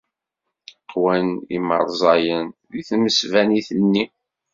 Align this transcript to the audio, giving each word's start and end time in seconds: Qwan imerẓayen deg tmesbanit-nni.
Qwan 0.91 1.27
imerẓayen 1.55 2.45
deg 2.71 2.81
tmesbanit-nni. 2.89 4.05